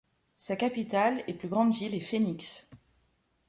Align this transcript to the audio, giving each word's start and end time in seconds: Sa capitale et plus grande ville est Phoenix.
Sa 0.35 0.55
capitale 0.55 1.23
et 1.27 1.33
plus 1.35 1.47
grande 1.47 1.75
ville 1.75 1.93
est 1.93 1.99
Phoenix. 1.99 2.67